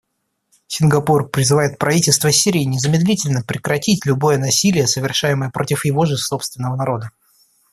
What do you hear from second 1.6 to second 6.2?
правительство Сирии незамедлительно прекратить любое насилие, совершаемое против его же